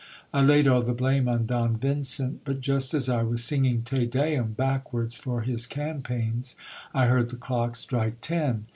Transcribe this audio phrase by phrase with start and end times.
[0.33, 4.07] I laid all the blame on Don Vincent; but just as I was singing Te
[4.07, 6.55] D mm backwards for his campaigns,
[6.91, 8.65] I heard the clock strike ten.